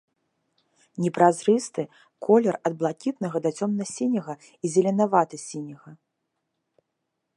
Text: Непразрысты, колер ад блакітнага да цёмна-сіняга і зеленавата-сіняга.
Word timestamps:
Непразрысты, 1.03 1.83
колер 2.27 2.55
ад 2.69 2.73
блакітнага 2.79 3.37
да 3.47 3.51
цёмна-сіняга 3.61 4.33
і 4.49 4.65
зеленавата-сіняга. 4.77 5.91